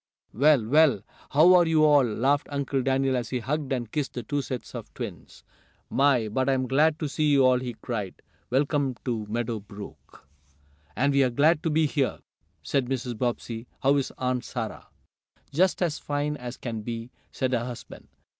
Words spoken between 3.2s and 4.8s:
he hugged and kissed the two sets